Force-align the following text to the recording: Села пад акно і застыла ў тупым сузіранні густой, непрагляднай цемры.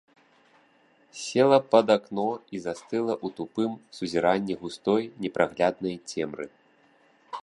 Села 1.23 1.57
пад 1.73 1.87
акно 1.97 2.25
і 2.57 2.61
застыла 2.65 3.13
ў 3.15 3.27
тупым 3.39 3.71
сузіранні 3.97 4.53
густой, 4.63 5.03
непрагляднай 5.27 5.95
цемры. 6.13 6.45